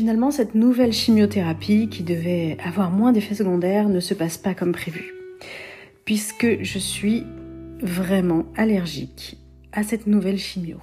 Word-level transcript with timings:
Finalement, 0.00 0.30
cette 0.30 0.54
nouvelle 0.54 0.94
chimiothérapie 0.94 1.90
qui 1.90 2.02
devait 2.02 2.56
avoir 2.64 2.90
moins 2.90 3.12
d'effets 3.12 3.34
secondaires 3.34 3.90
ne 3.90 4.00
se 4.00 4.14
passe 4.14 4.38
pas 4.38 4.54
comme 4.54 4.72
prévu, 4.72 5.12
puisque 6.06 6.62
je 6.62 6.78
suis 6.78 7.26
vraiment 7.82 8.46
allergique 8.56 9.36
à 9.72 9.82
cette 9.82 10.06
nouvelle 10.06 10.38
chimio. 10.38 10.78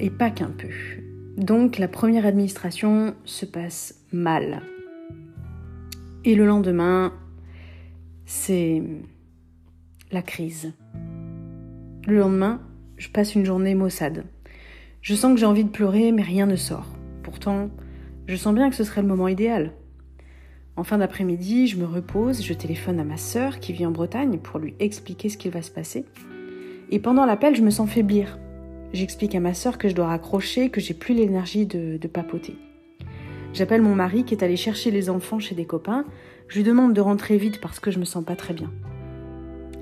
Et 0.00 0.08
pas 0.08 0.30
qu'un 0.30 0.48
peu. 0.48 0.70
Donc 1.36 1.76
la 1.76 1.88
première 1.88 2.24
administration 2.24 3.14
se 3.26 3.44
passe 3.44 3.96
mal. 4.12 4.62
Et 6.24 6.34
le 6.34 6.46
lendemain, 6.46 7.12
c'est 8.24 8.82
la 10.10 10.22
crise. 10.22 10.72
Le 12.06 12.18
lendemain, 12.18 12.62
je 12.96 13.10
passe 13.10 13.34
une 13.34 13.44
journée 13.44 13.74
maussade. 13.74 14.24
Je 15.02 15.14
sens 15.14 15.34
que 15.34 15.38
j'ai 15.38 15.44
envie 15.44 15.64
de 15.64 15.68
pleurer, 15.68 16.12
mais 16.12 16.22
rien 16.22 16.46
ne 16.46 16.56
sort. 16.56 16.96
Pourtant, 17.22 17.70
je 18.26 18.36
sens 18.36 18.54
bien 18.54 18.70
que 18.70 18.76
ce 18.76 18.84
serait 18.84 19.02
le 19.02 19.08
moment 19.08 19.28
idéal. 19.28 19.72
En 20.76 20.84
fin 20.84 20.98
d'après-midi, 20.98 21.66
je 21.66 21.76
me 21.76 21.84
repose, 21.84 22.42
je 22.42 22.54
téléphone 22.54 22.98
à 22.98 23.04
ma 23.04 23.18
sœur 23.18 23.60
qui 23.60 23.72
vit 23.72 23.84
en 23.84 23.90
Bretagne 23.90 24.38
pour 24.38 24.58
lui 24.58 24.74
expliquer 24.80 25.28
ce 25.28 25.36
qu'il 25.36 25.50
va 25.50 25.60
se 25.60 25.70
passer. 25.70 26.06
Et 26.90 26.98
pendant 26.98 27.26
l'appel, 27.26 27.54
je 27.54 27.62
me 27.62 27.70
sens 27.70 27.90
faiblir. 27.90 28.38
J'explique 28.92 29.34
à 29.34 29.40
ma 29.40 29.54
sœur 29.54 29.78
que 29.78 29.88
je 29.88 29.94
dois 29.94 30.06
raccrocher, 30.06 30.70
que 30.70 30.80
j'ai 30.80 30.94
plus 30.94 31.14
l'énergie 31.14 31.66
de, 31.66 31.98
papoter. 32.06 32.56
J'appelle 33.52 33.82
mon 33.82 33.94
mari 33.94 34.24
qui 34.24 34.34
est 34.34 34.42
allé 34.42 34.56
chercher 34.56 34.90
les 34.90 35.10
enfants 35.10 35.38
chez 35.38 35.54
des 35.54 35.66
copains. 35.66 36.04
Je 36.48 36.56
lui 36.56 36.64
demande 36.64 36.94
de 36.94 37.00
rentrer 37.00 37.36
vite 37.36 37.60
parce 37.60 37.80
que 37.80 37.90
je 37.90 37.98
me 37.98 38.04
sens 38.04 38.24
pas 38.24 38.36
très 38.36 38.54
bien. 38.54 38.70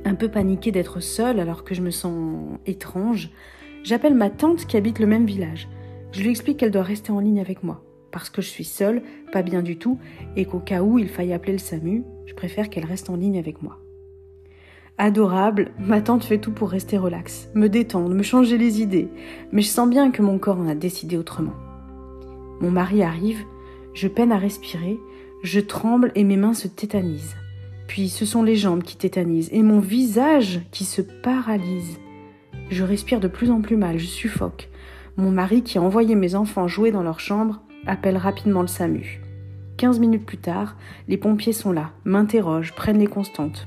Un 0.04 0.14
peu 0.14 0.28
paniquée 0.28 0.72
d'être 0.72 1.00
seule 1.00 1.38
alors 1.38 1.62
que 1.62 1.74
je 1.74 1.82
me 1.82 1.90
sens 1.90 2.58
étrange, 2.66 3.30
j'appelle 3.84 4.14
ma 4.14 4.30
tante 4.30 4.66
qui 4.66 4.76
habite 4.76 4.98
le 4.98 5.06
même 5.06 5.26
village. 5.26 5.68
Je 6.12 6.22
lui 6.22 6.30
explique 6.30 6.58
qu'elle 6.58 6.70
doit 6.70 6.82
rester 6.82 7.12
en 7.12 7.20
ligne 7.20 7.40
avec 7.40 7.62
moi, 7.62 7.82
parce 8.10 8.30
que 8.30 8.42
je 8.42 8.48
suis 8.48 8.64
seule, 8.64 9.02
pas 9.32 9.42
bien 9.42 9.62
du 9.62 9.76
tout, 9.76 9.98
et 10.36 10.44
qu'au 10.44 10.58
cas 10.58 10.82
où 10.82 10.98
il 10.98 11.08
faille 11.08 11.32
appeler 11.32 11.52
le 11.52 11.58
SAMU, 11.58 12.04
je 12.26 12.34
préfère 12.34 12.68
qu'elle 12.68 12.84
reste 12.84 13.10
en 13.10 13.16
ligne 13.16 13.38
avec 13.38 13.62
moi. 13.62 13.78
Adorable, 14.98 15.70
ma 15.78 16.02
tante 16.02 16.24
fait 16.24 16.38
tout 16.38 16.52
pour 16.52 16.68
rester 16.68 16.98
relaxe, 16.98 17.48
me 17.54 17.68
détendre, 17.68 18.14
me 18.14 18.22
changer 18.22 18.58
les 18.58 18.82
idées, 18.82 19.08
mais 19.50 19.62
je 19.62 19.68
sens 19.68 19.88
bien 19.88 20.10
que 20.10 20.20
mon 20.20 20.38
corps 20.38 20.58
en 20.58 20.68
a 20.68 20.74
décidé 20.74 21.16
autrement. 21.16 21.54
Mon 22.60 22.70
mari 22.70 23.02
arrive, 23.02 23.42
je 23.94 24.08
peine 24.08 24.32
à 24.32 24.36
respirer, 24.36 24.98
je 25.42 25.60
tremble 25.60 26.12
et 26.14 26.24
mes 26.24 26.36
mains 26.36 26.52
se 26.52 26.68
tétanisent. 26.68 27.36
Puis 27.86 28.08
ce 28.08 28.26
sont 28.26 28.42
les 28.42 28.56
jambes 28.56 28.82
qui 28.82 28.96
tétanisent 28.96 29.48
et 29.52 29.62
mon 29.62 29.80
visage 29.80 30.60
qui 30.70 30.84
se 30.84 31.00
paralyse. 31.00 31.98
Je 32.70 32.84
respire 32.84 33.20
de 33.20 33.28
plus 33.28 33.50
en 33.50 33.62
plus 33.62 33.76
mal, 33.76 33.98
je 33.98 34.06
suffoque. 34.06 34.68
Mon 35.16 35.30
mari, 35.30 35.62
qui 35.62 35.78
a 35.78 35.82
envoyé 35.82 36.14
mes 36.14 36.34
enfants 36.34 36.68
jouer 36.68 36.92
dans 36.92 37.02
leur 37.02 37.20
chambre, 37.20 37.60
appelle 37.86 38.16
rapidement 38.16 38.62
le 38.62 38.68
SAMU. 38.68 39.20
Quinze 39.76 39.98
minutes 39.98 40.26
plus 40.26 40.38
tard, 40.38 40.76
les 41.08 41.16
pompiers 41.16 41.52
sont 41.52 41.72
là, 41.72 41.92
m'interrogent, 42.04 42.74
prennent 42.74 42.98
les 42.98 43.06
constantes. 43.06 43.66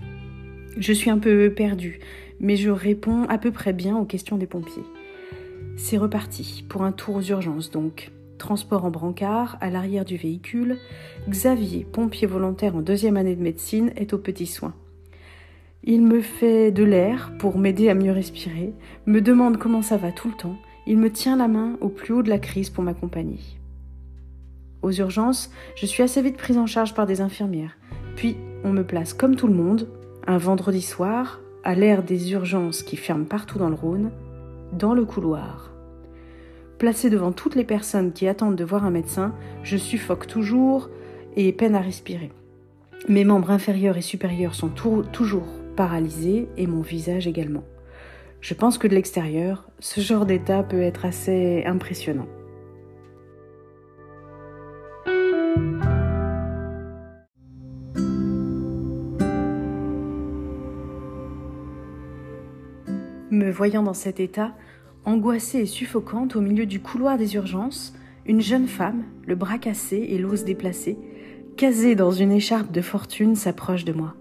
Je 0.78 0.94
suis 0.94 1.10
un 1.10 1.18
peu 1.18 1.52
perdue, 1.52 2.00
mais 2.40 2.56
je 2.56 2.70
réponds 2.70 3.24
à 3.30 3.38
peu 3.38 3.52
près 3.52 3.74
bien 3.74 3.98
aux 3.98 4.06
questions 4.06 4.38
des 4.38 4.48
pompiers. 4.48 4.84
C'est 5.76 5.98
reparti, 5.98 6.66
pour 6.70 6.84
un 6.84 6.92
tour 6.92 7.16
aux 7.16 7.22
urgences 7.22 7.72
donc. 7.72 8.12
Transport 8.38 8.86
en 8.86 8.92
brancard, 8.92 9.58
à 9.62 9.70
l'arrière 9.70 10.06
du 10.06 10.18
véhicule, 10.18 10.78
Xavier, 11.30 11.86
pompier 11.92 12.28
volontaire 12.28 12.76
en 12.76 12.82
deuxième 12.82 13.18
année 13.18 13.36
de 13.36 13.42
médecine, 13.42 13.92
est 13.96 14.14
aux 14.14 14.18
petits 14.18 14.48
soins. 14.48 14.74
Il 15.84 16.02
me 16.02 16.22
fait 16.22 16.72
de 16.72 16.84
l'air 16.84 17.32
pour 17.40 17.58
m'aider 17.58 17.90
à 17.90 17.96
mieux 17.96 18.12
respirer, 18.12 18.74
me 19.06 19.22
demande 19.22 19.58
comment 19.58 19.82
ça 19.82 19.98
va 19.98 20.12
tout 20.12 20.30
le 20.30 20.36
temps, 20.36 20.58
il 20.86 20.98
me 20.98 21.12
tient 21.12 21.38
la 21.38 21.48
main 21.48 21.78
au 21.82 21.90
plus 21.90 22.14
haut 22.14 22.24
de 22.24 22.30
la 22.30 22.40
crise 22.40 22.70
pour 22.70 22.84
m'accompagner. 22.84 23.40
Aux 24.82 24.92
urgences, 24.92 25.50
je 25.76 25.86
suis 25.86 26.04
assez 26.04 26.22
vite 26.22 26.38
prise 26.38 26.58
en 26.58 26.68
charge 26.68 26.94
par 26.94 27.06
des 27.06 27.22
infirmières. 27.22 27.78
Puis, 28.16 28.36
on 28.64 28.72
me 28.72 28.84
place 28.84 29.14
comme 29.14 29.36
tout 29.36 29.48
le 29.48 29.54
monde, 29.54 29.88
un 30.28 30.38
vendredi 30.38 30.82
soir, 30.82 31.40
à 31.64 31.76
l'ère 31.76 32.04
des 32.04 32.34
urgences 32.34 32.84
qui 32.84 32.98
ferment 32.98 33.26
partout 33.26 33.58
dans 33.58 33.70
le 33.70 33.76
Rhône, 33.76 34.12
dans 34.74 34.94
le 34.94 35.06
couloir. 35.06 35.72
Placée 36.78 37.10
devant 37.10 37.32
toutes 37.32 37.56
les 37.56 37.64
personnes 37.64 38.12
qui 38.12 38.28
attendent 38.28 38.58
de 38.58 38.64
voir 38.66 38.84
un 38.84 38.92
médecin, 38.92 39.34
je 39.64 39.78
suffoque 39.78 40.28
toujours 40.28 40.90
et 41.38 41.54
peine 41.54 41.76
à 41.76 41.82
respirer. 41.82 42.32
Mes 43.08 43.24
membres 43.24 43.52
inférieurs 43.52 43.98
et 43.98 44.02
supérieurs 44.02 44.56
sont 44.56 44.70
toujours 44.70 45.48
paralysés 45.76 46.48
et 46.58 46.68
mon 46.68 46.82
visage 46.82 47.28
également. 47.28 47.64
Je 48.44 48.54
pense 48.54 48.78
que 48.78 48.90
de 48.90 48.94
l'extérieur, 48.94 49.70
ce 49.80 50.02
genre 50.02 50.26
d'état 50.26 50.64
peut 50.64 50.82
être 50.82 51.06
assez 51.06 51.64
impressionnant. 51.66 52.28
Me 63.32 63.50
voyant 63.50 63.82
dans 63.82 63.94
cet 63.94 64.20
état, 64.20 64.54
angoissée 65.06 65.60
et 65.60 65.66
suffocante 65.66 66.36
au 66.36 66.42
milieu 66.42 66.66
du 66.66 66.82
couloir 66.82 67.18
des 67.18 67.36
urgences, 67.36 67.96
une 68.26 68.42
jeune 68.42 68.68
femme, 68.68 69.06
le 69.26 69.36
bras 69.36 69.58
cassé 69.58 70.06
et 70.10 70.18
l'os 70.18 70.44
déplacé, 70.44 70.98
casée 71.56 71.96
dans 71.96 72.12
une 72.12 72.34
écharpe 72.34 72.74
de 72.74 72.82
fortune, 72.82 73.38
s'approche 73.38 73.86
de 73.86 73.94
moi. 73.94 74.16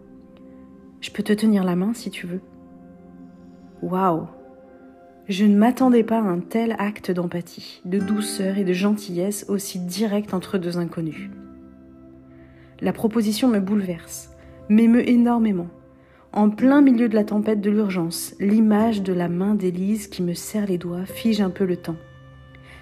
Je 1.01 1.11
peux 1.11 1.25
te 1.25 1.33
tenir 1.33 1.65
la 1.65 1.75
main 1.75 1.93
si 1.93 2.09
tu 2.09 2.29
veux. 2.29 2.41
Waouh 3.83 4.29
Je 5.29 5.45
ne 5.45 5.57
m'attendais 5.57 6.05
pas 6.05 6.19
à 6.19 6.23
un 6.23 6.39
tel 6.39 6.77
acte 6.79 7.11
d'empathie, 7.11 7.83
de 7.85 7.99
douceur 7.99 8.57
et 8.57 8.63
de 8.63 8.73
gentillesse 8.73 9.45
aussi 9.49 9.81
direct 9.81 10.35
entre 10.35 10.57
deux 10.57 10.79
inconnus. 10.79 11.31
La 12.81 12.93
proposition 12.93 13.49
me 13.49 13.59
bouleverse, 13.59 14.31
m'émeut 14.69 15.09
énormément. 15.09 15.67
En 16.33 16.49
plein 16.49 16.81
milieu 16.81 17.09
de 17.09 17.17
la 17.17 17.25
tempête 17.25 17.61
de 17.61 17.71
l'urgence, 17.71 18.37
l'image 18.39 19.03
de 19.03 19.13
la 19.13 19.29
main 19.29 19.57
d'Élise 19.57 20.07
qui 20.07 20.23
me 20.23 20.35
serre 20.35 20.67
les 20.67 20.79
doigts 20.79 21.05
fige 21.05 21.41
un 21.41 21.51
peu 21.51 21.65
le 21.65 21.77
temps. 21.77 21.99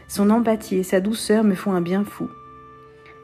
Son 0.06 0.28
empathie 0.28 0.77
et 0.77 0.83
sa 0.83 1.00
douceur 1.00 1.44
me 1.44 1.55
font 1.55 1.72
un 1.72 1.81
bien 1.81 2.05
fou. 2.05 2.28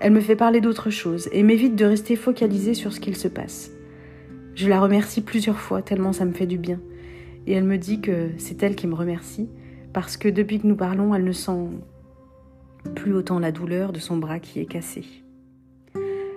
Elle 0.01 0.13
me 0.13 0.21
fait 0.21 0.35
parler 0.35 0.63
d'autre 0.63 0.89
chose 0.89 1.29
et 1.31 1.43
m'évite 1.43 1.77
de 1.77 1.85
rester 1.85 2.17
focalisée 2.17 2.75
sur 2.75 2.95
ce 2.95 3.01
qu'il 3.01 3.17
se 3.17 3.29
passe. 3.29 3.71
Je 4.55 4.67
la 4.67 4.81
remercie 4.81 5.21
plusieurs 5.21 5.61
fois 5.61 5.83
tellement 5.83 6.15
ça 6.15 6.25
me 6.25 6.33
fait 6.33 6.47
du 6.47 6.57
bien 6.57 6.81
et 7.47 7.53
elle 7.53 7.65
me 7.65 7.79
dit 7.79 8.01
que 8.01 8.31
c'est 8.39 8.63
elle 8.63 8.77
qui 8.77 8.87
me 8.87 8.95
remercie 8.95 9.49
parce 9.93 10.17
que 10.17 10.29
depuis 10.29 10.61
que 10.61 10.67
nous 10.67 10.77
parlons, 10.77 11.15
elle 11.15 11.25
ne 11.25 11.33
sent 11.33 11.69
plus 12.95 13.15
autant 13.15 13.39
la 13.39 13.53
douleur 13.53 13.93
de 13.93 13.99
son 13.99 14.17
bras 14.17 14.41
qui 14.41 14.61
est 14.61 14.67
cassé. 14.67 15.05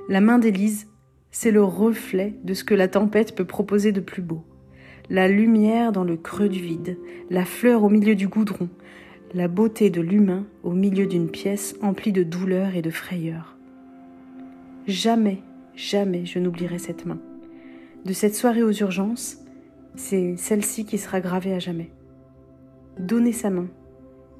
La 0.08 0.22
main 0.22 0.40
d'Élise, 0.40 0.88
c'est 1.31 1.52
le 1.52 1.64
reflet 1.64 2.36
de 2.44 2.53
ce 2.53 2.64
que 2.64 2.74
la 2.74 2.88
tempête 2.88 3.36
peut 3.36 3.46
proposer 3.46 3.92
de 3.92 4.00
plus 4.00 4.22
beau. 4.22 4.44
La 5.09 5.28
lumière 5.28 5.92
dans 5.92 6.03
le 6.03 6.18
creux 6.18 6.50
du 6.50 6.59
vide, 6.59 6.97
la 7.30 7.46
fleur 7.46 7.84
au 7.84 7.90
milieu 7.90 8.16
du 8.16 8.28
goudron, 8.28 8.70
la 9.34 9.47
beauté 9.47 9.90
de 9.90 10.02
l'humain 10.02 10.46
au 10.64 10.72
milieu 10.72 11.06
d'une 11.06 11.30
pièce 11.30 11.76
emplie 11.81 12.12
de 12.12 12.24
douleur 12.24 12.76
et 12.76 12.81
de 12.81 12.90
frayeur. 12.90 13.58
Jamais, 14.88 15.40
jamais 15.76 16.26
je 16.26 16.40
n'oublierai 16.40 16.80
cette 16.80 17.06
main. 17.06 17.20
De 18.06 18.14
cette 18.14 18.36
soirée 18.36 18.64
aux 18.64 18.72
urgences, 18.72 19.38
c'est 19.99 20.37
celle-ci 20.37 20.85
qui 20.85 20.97
sera 20.97 21.19
gravée 21.19 21.53
à 21.53 21.59
jamais. 21.59 21.91
Donner 22.97 23.33
sa 23.33 23.49
main, 23.49 23.67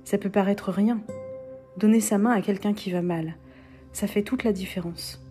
ça 0.06 0.18
peut 0.18 0.30
paraître 0.30 0.72
rien. 0.72 1.02
Donner 1.78 2.00
sa 2.00 2.18
main 2.18 2.32
à 2.32 2.42
quelqu'un 2.42 2.74
qui 2.74 2.92
va 2.92 3.02
mal, 3.02 3.36
ça 3.92 4.08
fait 4.08 4.24
toute 4.24 4.46
la 4.46 4.54
différence. 4.54 5.22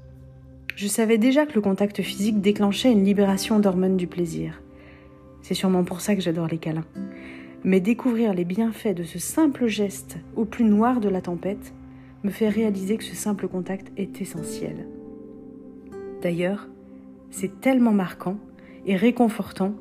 Je 0.76 0.86
savais 0.86 1.16
déjà 1.16 1.46
que 1.46 1.54
le 1.54 1.62
contact 1.62 2.02
physique 2.02 2.42
déclenchait 2.42 2.92
une 2.92 3.04
libération 3.04 3.58
d'hormones 3.58 3.96
du 3.96 4.06
plaisir. 4.06 4.62
C'est 5.40 5.54
sûrement 5.54 5.82
pour 5.82 6.02
ça 6.02 6.14
que 6.14 6.20
j'adore 6.20 6.46
les 6.46 6.58
câlins. 6.58 6.86
Mais 7.64 7.80
découvrir 7.80 8.34
les 8.34 8.44
bienfaits 8.44 8.94
de 8.94 9.04
ce 9.04 9.18
simple 9.18 9.66
geste 9.66 10.18
au 10.36 10.44
plus 10.44 10.64
noir 10.64 11.00
de 11.00 11.08
la 11.08 11.22
tempête 11.22 11.72
me 12.22 12.30
fait 12.30 12.50
réaliser 12.50 12.98
que 12.98 13.04
ce 13.04 13.16
simple 13.16 13.48
contact 13.48 13.90
est 13.96 14.20
essentiel. 14.20 14.86
D'ailleurs, 16.20 16.68
c'est 17.30 17.62
tellement 17.62 17.92
marquant 17.92 18.36
et 18.84 18.94
réconfortant 18.94 19.72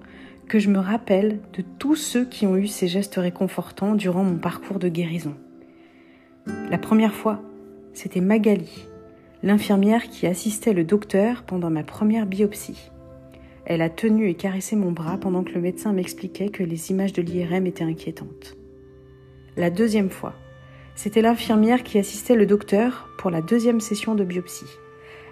que 0.47 0.59
je 0.59 0.69
me 0.69 0.79
rappelle 0.79 1.39
de 1.53 1.63
tous 1.77 1.95
ceux 1.95 2.25
qui 2.25 2.47
ont 2.47 2.55
eu 2.55 2.67
ces 2.67 2.87
gestes 2.87 3.15
réconfortants 3.15 3.95
durant 3.95 4.23
mon 4.23 4.37
parcours 4.37 4.79
de 4.79 4.87
guérison. 4.87 5.35
La 6.69 6.77
première 6.77 7.13
fois, 7.13 7.41
c'était 7.93 8.21
Magali, 8.21 8.85
l'infirmière 9.43 10.09
qui 10.09 10.25
assistait 10.25 10.73
le 10.73 10.85
docteur 10.85 11.43
pendant 11.43 11.69
ma 11.69 11.83
première 11.83 12.25
biopsie. 12.25 12.91
Elle 13.65 13.81
a 13.81 13.89
tenu 13.89 14.29
et 14.29 14.35
caressé 14.35 14.77
mon 14.77 14.91
bras 14.91 15.17
pendant 15.17 15.43
que 15.43 15.51
le 15.51 15.59
médecin 15.59 15.91
m'expliquait 15.91 16.49
que 16.49 16.63
les 16.63 16.91
images 16.91 17.11
de 17.11 17.21
l'IRM 17.21 17.67
étaient 17.67 17.83
inquiétantes. 17.83 18.55
La 19.57 19.69
deuxième 19.69 20.09
fois, 20.09 20.33
c'était 20.95 21.21
l'infirmière 21.21 21.83
qui 21.83 21.99
assistait 21.99 22.35
le 22.35 22.45
docteur 22.45 23.09
pour 23.17 23.29
la 23.29 23.41
deuxième 23.41 23.81
session 23.81 24.15
de 24.15 24.23
biopsie. 24.23 24.65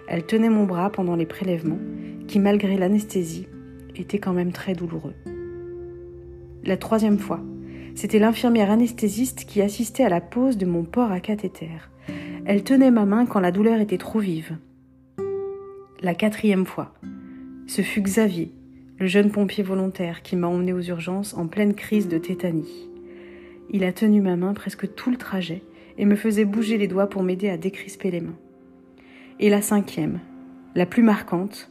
Elle 0.08 0.26
tenait 0.26 0.50
mon 0.50 0.64
bras 0.64 0.90
pendant 0.90 1.16
les 1.16 1.26
prélèvements, 1.26 1.78
qui 2.28 2.38
malgré 2.38 2.76
l'anesthésie 2.76 3.48
était 4.00 4.18
quand 4.18 4.32
même 4.32 4.52
très 4.52 4.74
douloureux. 4.74 5.14
La 6.64 6.76
troisième 6.76 7.18
fois, 7.18 7.40
c'était 7.94 8.18
l'infirmière 8.18 8.70
anesthésiste 8.70 9.44
qui 9.46 9.62
assistait 9.62 10.04
à 10.04 10.08
la 10.08 10.20
pose 10.20 10.58
de 10.58 10.66
mon 10.66 10.84
port 10.84 11.12
à 11.12 11.20
cathéter. 11.20 11.70
Elle 12.44 12.62
tenait 12.62 12.90
ma 12.90 13.06
main 13.06 13.26
quand 13.26 13.40
la 13.40 13.52
douleur 13.52 13.80
était 13.80 13.98
trop 13.98 14.18
vive. 14.18 14.56
La 16.02 16.14
quatrième 16.14 16.66
fois, 16.66 16.92
ce 17.66 17.82
fut 17.82 18.02
Xavier, 18.02 18.52
le 18.98 19.06
jeune 19.06 19.30
pompier 19.30 19.64
volontaire, 19.64 20.22
qui 20.22 20.36
m'a 20.36 20.46
emmené 20.46 20.72
aux 20.72 20.80
urgences 20.80 21.34
en 21.34 21.46
pleine 21.46 21.74
crise 21.74 22.08
de 22.08 22.18
tétanie. 22.18 22.88
Il 23.70 23.82
a 23.82 23.92
tenu 23.92 24.20
ma 24.20 24.36
main 24.36 24.54
presque 24.54 24.94
tout 24.94 25.10
le 25.10 25.16
trajet 25.16 25.62
et 25.98 26.04
me 26.04 26.16
faisait 26.16 26.44
bouger 26.44 26.78
les 26.78 26.88
doigts 26.88 27.08
pour 27.08 27.22
m'aider 27.22 27.48
à 27.48 27.56
décrisper 27.56 28.10
les 28.10 28.20
mains. 28.20 28.38
Et 29.40 29.50
la 29.50 29.62
cinquième, 29.62 30.20
la 30.74 30.86
plus 30.86 31.02
marquante, 31.02 31.70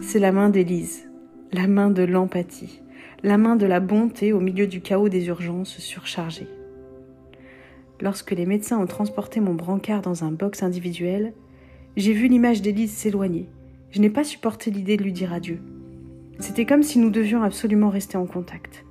c'est 0.00 0.18
la 0.18 0.32
main 0.32 0.50
d'Élise, 0.50 1.05
la 1.52 1.66
main 1.66 1.90
de 1.90 2.02
l'empathie, 2.02 2.82
la 3.22 3.38
main 3.38 3.56
de 3.56 3.66
la 3.66 3.80
bonté 3.80 4.32
au 4.32 4.40
milieu 4.40 4.66
du 4.66 4.80
chaos 4.80 5.08
des 5.08 5.28
urgences 5.28 5.78
surchargées. 5.78 6.48
Lorsque 8.00 8.32
les 8.32 8.46
médecins 8.46 8.78
ont 8.78 8.86
transporté 8.86 9.40
mon 9.40 9.54
brancard 9.54 10.02
dans 10.02 10.24
un 10.24 10.32
box 10.32 10.62
individuel, 10.62 11.32
j'ai 11.96 12.12
vu 12.12 12.28
l'image 12.28 12.62
d'Élise 12.62 12.92
s'éloigner. 12.92 13.48
Je 13.90 14.00
n'ai 14.00 14.10
pas 14.10 14.24
supporté 14.24 14.70
l'idée 14.70 14.96
de 14.96 15.02
lui 15.02 15.12
dire 15.12 15.32
adieu. 15.32 15.60
C'était 16.38 16.66
comme 16.66 16.82
si 16.82 16.98
nous 16.98 17.10
devions 17.10 17.42
absolument 17.42 17.88
rester 17.88 18.18
en 18.18 18.26
contact. 18.26 18.84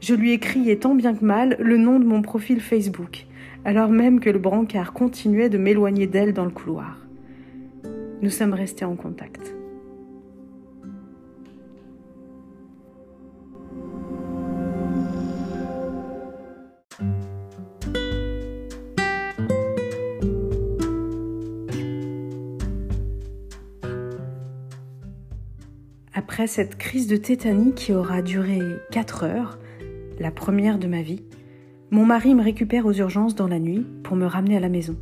Je 0.00 0.14
lui 0.14 0.32
ai 0.32 0.38
crié 0.38 0.78
tant 0.78 0.94
bien 0.94 1.14
que 1.14 1.24
mal 1.24 1.56
le 1.58 1.76
nom 1.76 1.98
de 1.98 2.04
mon 2.04 2.22
profil 2.22 2.60
Facebook, 2.60 3.26
alors 3.64 3.90
même 3.90 4.20
que 4.20 4.30
le 4.30 4.38
brancard 4.38 4.92
continuait 4.92 5.50
de 5.50 5.58
m'éloigner 5.58 6.06
d'elle 6.06 6.32
dans 6.32 6.44
le 6.44 6.50
couloir. 6.50 6.98
Nous 8.22 8.30
sommes 8.30 8.54
restés 8.54 8.84
en 8.84 8.96
contact. 8.96 9.54
Après 26.14 26.46
cette 26.46 26.76
crise 26.76 27.06
de 27.06 27.16
tétanie 27.16 27.72
qui 27.72 27.94
aura 27.94 28.20
duré 28.20 28.60
4 28.90 29.24
heures, 29.24 29.58
la 30.18 30.30
première 30.30 30.78
de 30.78 30.86
ma 30.86 31.00
vie, 31.00 31.24
mon 31.90 32.04
mari 32.04 32.34
me 32.34 32.42
récupère 32.42 32.84
aux 32.84 32.92
urgences 32.92 33.34
dans 33.34 33.48
la 33.48 33.58
nuit 33.58 33.86
pour 34.02 34.14
me 34.14 34.26
ramener 34.26 34.58
à 34.58 34.60
la 34.60 34.68
maison. 34.68 34.98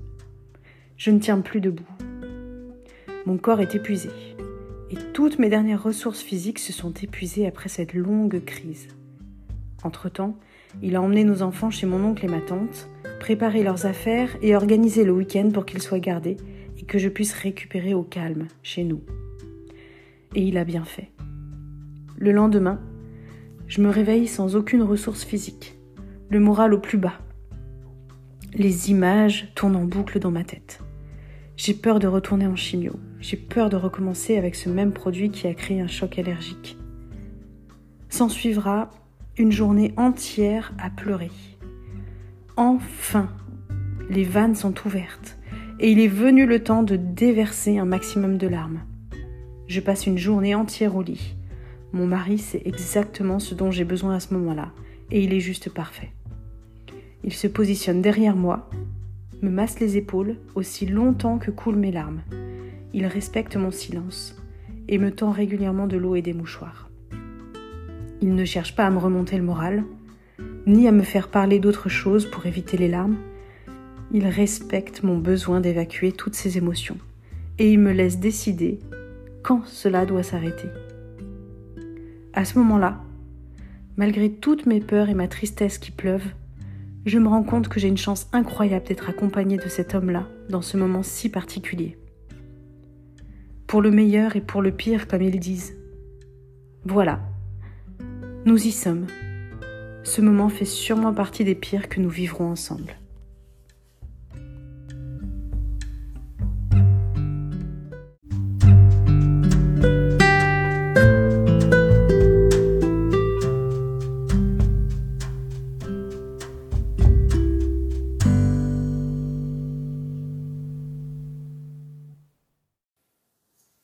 Je 0.97 1.11
ne 1.11 1.19
tiens 1.19 1.41
plus 1.41 1.61
debout. 1.61 1.83
Mon 3.27 3.39
corps 3.39 3.61
est 3.61 3.75
épuisé 3.75 4.11
et 4.93 4.95
toutes 5.13 5.41
mes 5.41 5.49
dernières 5.49 5.83
ressources 5.83 6.23
physiques 6.23 6.61
se 6.61 6.73
sont 6.73 6.93
épuisées 7.03 7.49
après 7.49 7.69
cette 7.69 7.95
longue 7.95 8.45
crise. 8.45 8.87
Entre-temps, 9.83 10.37
il 10.81 10.95
a 10.95 11.03
emmené 11.03 11.25
nos 11.25 11.43
enfants 11.43 11.73
chez 11.73 11.87
mon 11.87 12.05
oncle 12.05 12.25
et 12.25 12.29
ma 12.29 12.41
tante, 12.41 12.89
préparé 13.19 13.65
leurs 13.65 13.85
affaires 13.85 14.37
et 14.43 14.55
organisé 14.55 15.03
le 15.03 15.13
week-end 15.13 15.51
pour 15.53 15.67
qu'ils 15.67 15.83
soient 15.83 15.99
gardés 15.99 16.37
et 16.79 16.85
que 16.85 16.99
je 16.99 17.09
puisse 17.09 17.33
récupérer 17.33 17.95
au 17.95 18.05
calme 18.05 18.47
chez 18.63 18.85
nous. 18.85 19.01
Et 20.35 20.43
il 20.43 20.59
a 20.59 20.65
bien 20.65 20.85
fait. 20.85 21.11
Le 22.17 22.33
lendemain, 22.33 22.81
je 23.67 23.81
me 23.81 23.89
réveille 23.89 24.27
sans 24.27 24.57
aucune 24.57 24.83
ressource 24.83 25.25
physique, 25.25 25.79
le 26.29 26.41
moral 26.41 26.75
au 26.75 26.79
plus 26.79 26.99
bas. 26.99 27.21
Les 28.55 28.91
images 28.91 29.53
tournent 29.55 29.77
en 29.77 29.85
boucle 29.85 30.19
dans 30.19 30.31
ma 30.31 30.45
tête. 30.45 30.81
J'ai 31.57 31.75
peur 31.75 31.99
de 31.99 32.07
retourner 32.07 32.47
en 32.47 32.57
chimio. 32.57 32.93
J'ai 33.21 33.37
peur 33.37 33.69
de 33.71 33.77
recommencer 33.77 34.37
avec 34.37 34.55
ce 34.55 34.69
même 34.69 34.93
produit 34.93 35.31
qui 35.31 35.47
a 35.47 35.55
créé 35.55 35.81
un 35.81 35.87
choc 35.87 36.19
allergique. 36.19 36.79
S'en 38.09 38.29
suivra 38.29 38.91
une 39.37 39.53
journée 39.53 39.93
entière 39.97 40.73
à 40.79 40.91
pleurer. 40.91 41.31
Enfin, 42.57 43.29
les 44.09 44.25
vannes 44.25 44.55
sont 44.55 44.75
ouvertes 44.85 45.39
et 45.79 45.93
il 45.93 46.01
est 46.01 46.09
venu 46.09 46.45
le 46.45 46.63
temps 46.63 46.83
de 46.83 46.97
déverser 46.97 47.79
un 47.79 47.85
maximum 47.85 48.37
de 48.37 48.49
larmes. 48.49 48.81
Je 49.71 49.79
passe 49.79 50.09
une 50.09 50.19
journée 50.19 50.57
entière 50.57 50.97
au 50.97 51.03
lit. 51.03 51.37
Mon 51.93 52.05
mari 52.05 52.39
sait 52.39 52.61
exactement 52.65 53.39
ce 53.39 53.55
dont 53.55 53.71
j'ai 53.71 53.85
besoin 53.85 54.17
à 54.17 54.19
ce 54.19 54.35
moment-là, 54.35 54.73
et 55.13 55.23
il 55.23 55.33
est 55.33 55.39
juste 55.39 55.71
parfait. 55.71 56.11
Il 57.23 57.33
se 57.33 57.47
positionne 57.47 58.03
derrière 58.03 58.35
moi, 58.35 58.69
me 59.43 59.49
masse 59.49 59.79
les 59.79 59.97
épaules 59.97 60.35
aussi 60.57 60.87
longtemps 60.87 61.39
que 61.39 61.53
coulent 61.53 61.77
mes 61.77 61.93
larmes. 61.93 62.23
Il 62.95 63.07
respecte 63.07 63.55
mon 63.55 63.71
silence 63.71 64.37
et 64.89 64.99
me 64.99 65.13
tend 65.13 65.31
régulièrement 65.31 65.87
de 65.87 65.97
l'eau 65.97 66.17
et 66.17 66.23
des 66.23 66.35
mouchoirs. 66.35 66.91
Il 68.21 68.35
ne 68.35 68.45
cherche 68.45 68.75
pas 68.75 68.87
à 68.87 68.91
me 68.91 68.99
remonter 68.99 69.37
le 69.37 69.45
moral, 69.45 69.85
ni 70.67 70.89
à 70.89 70.93
me 70.93 71.05
faire 71.05 71.29
parler 71.29 71.61
d'autre 71.61 71.89
chose 71.89 72.29
pour 72.29 72.45
éviter 72.45 72.77
les 72.77 72.89
larmes. 72.89 73.19
Il 74.11 74.27
respecte 74.27 75.05
mon 75.05 75.19
besoin 75.19 75.61
d'évacuer 75.61 76.11
toutes 76.11 76.35
ces 76.35 76.59
émotions 76.59 76.99
et 77.61 77.71
il 77.71 77.79
me 77.79 77.93
laisse 77.93 78.19
décider 78.19 78.81
quand 79.43 79.65
cela 79.67 80.07
doit 80.07 80.23
s'arrêter. 80.23 80.69
À 82.33 82.45
ce 82.45 82.59
moment-là, 82.59 83.01
malgré 83.97 84.31
toutes 84.31 84.67
mes 84.67 84.81
peurs 84.81 85.09
et 85.09 85.15
ma 85.15 85.29
tristesse 85.29 85.79
qui 85.79 85.91
pleuvent, 85.91 86.29
je 87.07 87.19
me 87.19 87.29
rends 87.29 87.43
compte 87.43 87.69
que 87.69 87.81
j'ai 87.81 87.89
une 87.89 87.97
chance 87.97 88.29
incroyable 88.33 88.87
d'être 88.87 89.09
accompagnée 89.09 89.57
de 89.57 89.69
cet 89.69 89.95
homme-là 89.95 90.27
dans 90.49 90.63
ce 90.63 90.77
moment 90.77 91.03
si 91.03 91.29
particulier. 91.29 91.97
Pour 93.67 93.81
le 93.81 93.91
meilleur 93.91 94.37
et 94.37 94.41
pour 94.41 94.63
le 94.63 94.73
pire, 94.73 95.09
comme 95.09 95.23
ils 95.23 95.41
disent. 95.41 95.77
Voilà, 96.85 97.21
nous 98.45 98.67
y 98.67 98.73
sommes. 98.73 99.07
Ce 100.03 100.21
moment 100.21 100.49
fait 100.49 100.65
sûrement 100.65 101.13
partie 101.13 101.45
des 101.45 101.55
pires 101.55 101.89
que 101.89 102.01
nous 102.01 102.11
vivrons 102.11 102.51
ensemble. 102.51 103.00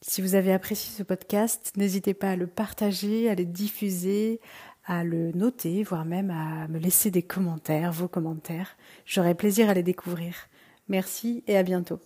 Si 0.08 0.22
vous 0.22 0.36
avez 0.36 0.52
apprécié 0.52 0.96
ce 0.96 1.02
podcast, 1.02 1.72
n'hésitez 1.76 2.14
pas 2.14 2.30
à 2.30 2.36
le 2.36 2.46
partager, 2.46 3.28
à 3.28 3.34
le 3.34 3.44
diffuser, 3.44 4.40
à 4.84 5.02
le 5.02 5.32
noter, 5.32 5.82
voire 5.82 6.04
même 6.04 6.30
à 6.30 6.68
me 6.68 6.78
laisser 6.78 7.10
des 7.10 7.24
commentaires, 7.24 7.90
vos 7.90 8.06
commentaires. 8.06 8.76
J'aurai 9.04 9.34
plaisir 9.34 9.68
à 9.68 9.74
les 9.74 9.82
découvrir. 9.82 10.48
Merci 10.88 11.42
et 11.48 11.56
à 11.56 11.64
bientôt. 11.64 11.98